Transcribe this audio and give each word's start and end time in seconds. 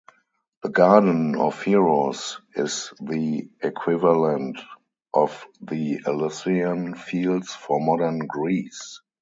The 0.63 0.69
Garden 0.69 1.35
of 1.35 1.61
Heroes 1.61 2.41
is 2.55 2.91
the 2.99 3.51
equivalent 3.61 4.57
of 5.13 5.45
the 5.61 5.99
Elysian 6.07 6.95
Fields 6.95 7.53
for 7.53 7.79
modern 7.79 8.17
Greece. 8.25 8.99